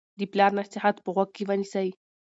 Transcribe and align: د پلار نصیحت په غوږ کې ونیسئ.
د 0.19 0.21
پلار 0.31 0.51
نصیحت 0.59 0.95
په 1.01 1.09
غوږ 1.15 1.29
کې 1.35 1.43
ونیسئ. 1.49 1.89